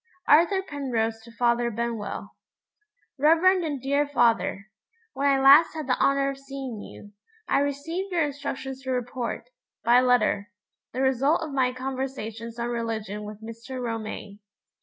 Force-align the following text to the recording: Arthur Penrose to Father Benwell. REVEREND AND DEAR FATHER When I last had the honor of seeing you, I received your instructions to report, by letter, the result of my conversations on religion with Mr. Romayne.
Arthur 0.27 0.63
Penrose 0.63 1.21
to 1.21 1.31
Father 1.31 1.69
Benwell. 1.69 2.31
REVEREND 3.19 3.63
AND 3.63 3.83
DEAR 3.83 4.07
FATHER 4.07 4.71
When 5.13 5.27
I 5.29 5.39
last 5.39 5.75
had 5.75 5.85
the 5.85 5.95
honor 5.99 6.31
of 6.31 6.39
seeing 6.39 6.79
you, 6.81 7.11
I 7.47 7.59
received 7.59 8.11
your 8.11 8.23
instructions 8.23 8.81
to 8.81 8.89
report, 8.89 9.51
by 9.83 10.01
letter, 10.01 10.49
the 10.91 11.01
result 11.01 11.43
of 11.43 11.51
my 11.53 11.71
conversations 11.71 12.57
on 12.57 12.69
religion 12.69 13.25
with 13.25 13.43
Mr. 13.43 13.79
Romayne. 13.79 14.39